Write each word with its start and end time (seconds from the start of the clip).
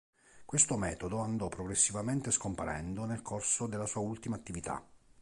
Questo 0.45 0.77
metodo 0.77 1.19
andò 1.19 1.47
progressivamente 1.47 2.31
scomparendo 2.31 3.05
nel 3.05 3.21
corso 3.21 3.67
della 3.67 3.85
sua 3.85 4.01
ultima 4.01 4.35
attività. 4.35 4.83